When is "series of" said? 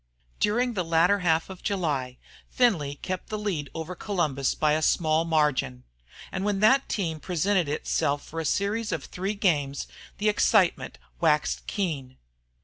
8.45-9.03